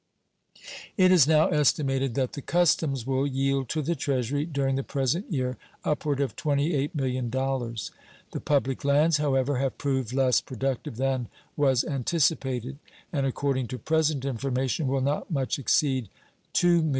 [0.97, 5.31] It is now estimated that the customs will yield to the Treasury during the present
[5.31, 7.91] year upward of $28,000,000.
[8.31, 12.79] The public lands, however, have proved less productive than was anticipated,
[13.13, 16.09] and according to present information will not much exceed
[16.55, 16.89] $2,000,000.